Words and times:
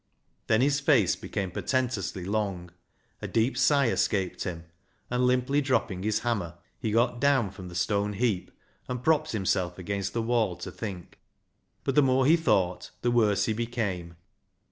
Then 0.47 0.61
his 0.61 0.79
face 0.79 1.15
became 1.15 1.51
portentously 1.51 2.25
long, 2.25 2.71
a 3.21 3.27
deep 3.27 3.55
sigh 3.55 3.89
escaped 3.89 4.45
him, 4.45 4.65
and, 5.11 5.27
limply 5.27 5.61
dropping 5.61 6.01
his 6.01 6.21
hammer, 6.21 6.57
he 6.79 6.89
got 6.91 7.19
down 7.21 7.51
from 7.51 7.67
the 7.69 7.75
stone 7.75 8.13
heap 8.13 8.49
and 8.87 9.03
propped 9.03 9.31
himself 9.31 9.77
against 9.77 10.13
the 10.13 10.23
wall 10.23 10.55
to 10.55 10.71
think. 10.71 11.19
But 11.83 11.93
the 11.93 12.01
more 12.01 12.25
he 12.25 12.35
thought 12.35 12.89
the 13.03 13.11
worse 13.11 13.45
he 13.45 13.53
became. 13.53 14.15